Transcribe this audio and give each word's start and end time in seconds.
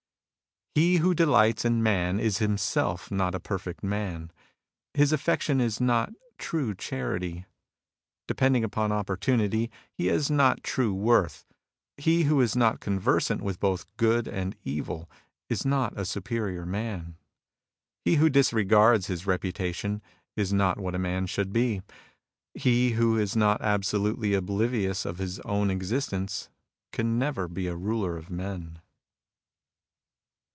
He 0.73 0.95
who 1.03 1.13
delights 1.13 1.65
in 1.65 1.83
man 1.83 2.17
is 2.17 2.37
himself 2.37 3.11
not 3.11 3.35
a 3.35 3.41
perfect 3.41 3.83
man. 3.83 4.31
His 4.93 5.11
affection 5.11 5.59
is 5.59 5.81
not 5.81 6.13
true 6.37 6.73
charity. 6.73 7.45
De 8.29 8.33
pending 8.33 8.63
upon 8.63 8.89
opportunity, 8.93 9.69
he 9.91 10.07
has 10.07 10.31
not 10.31 10.63
true 10.63 10.93
worth. 10.93 11.45
He 11.97 12.23
who 12.23 12.39
is 12.39 12.55
not 12.55 12.79
conversant 12.79 13.41
with 13.41 13.59
both 13.59 13.85
good 13.97 14.29
and 14.29 14.55
evil 14.63 15.09
is 15.49 15.65
not 15.65 15.99
a 15.99 16.05
superior 16.05 16.65
man. 16.65 17.17
He 18.05 18.15
who 18.15 18.29
disregards 18.29 19.07
his 19.07 19.27
reputation 19.27 20.01
is 20.37 20.53
not 20.53 20.79
what 20.79 20.95
a 20.95 20.97
man 20.99 21.25
should 21.25 21.51
be. 21.51 21.81
He 22.53 22.91
who 22.91 23.17
is 23.17 23.35
not 23.35 23.59
absolutely 23.61 24.33
oblivious 24.33 25.03
of 25.03 25.17
his 25.17 25.41
own 25.41 25.69
exist 25.69 26.13
ence 26.13 26.49
can 26.93 27.19
never 27.19 27.49
be 27.49 27.67
a 27.67 27.75
ruler 27.75 28.15
of 28.15 28.29
men. 28.29 28.79